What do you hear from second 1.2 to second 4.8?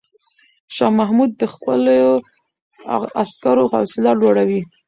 د خپلو عسکرو حوصله لوړوي.